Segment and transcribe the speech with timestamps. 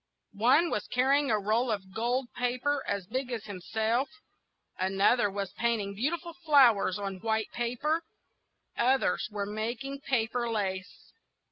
[0.33, 4.09] One was carrying a roll of gold paper as big as himself;
[4.79, 8.01] another was painting beautiful flowers on white paper;
[8.75, 11.13] others were making paper lace.